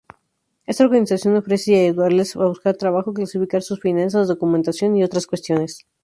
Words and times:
Esta 0.65 0.83
organización 0.83 1.35
ofrece 1.35 1.75
ayudarles 1.75 2.35
a 2.35 2.45
buscar 2.45 2.75
trabajo, 2.75 3.13
clasificar 3.13 3.61
sus 3.61 3.79
finanzas, 3.79 4.27
documentación 4.27 4.97
y 4.97 5.03
otras 5.03 5.27
cuestiones. 5.27 5.85